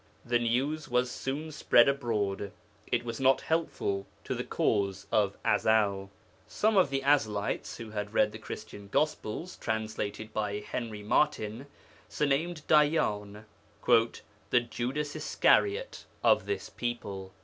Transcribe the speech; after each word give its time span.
The 0.25 0.39
news 0.39 0.89
was 0.89 1.11
soon 1.11 1.51
spread 1.51 1.87
abroad; 1.87 2.51
it 2.87 3.05
was 3.05 3.19
not 3.19 3.41
helpful 3.41 4.07
to 4.23 4.33
the 4.33 4.43
cause 4.43 5.05
of 5.11 5.37
Ezel. 5.45 6.09
Some 6.47 6.75
of 6.75 6.89
the 6.89 7.03
Ezelites, 7.03 7.77
who 7.77 7.91
had 7.91 8.11
read 8.11 8.31
the 8.31 8.39
Christian 8.39 8.87
Gospels 8.87 9.57
(translated 9.61 10.33
by 10.33 10.61
Henry 10.61 11.03
Martyn), 11.03 11.67
surnamed 12.09 12.63
Dayyan 12.67 13.45
'the 13.85 14.59
Judas 14.71 15.15
Iscariot 15.15 16.05
of 16.23 16.47
this 16.47 16.67
people.' 16.71 17.31